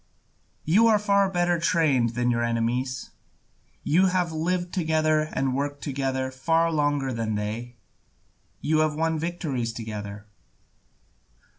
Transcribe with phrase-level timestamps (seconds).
[0.65, 3.11] You are far better trained than your enemies,
[3.83, 7.75] you have lived together and worked together far longer than they,
[8.61, 10.25] you have won victories together.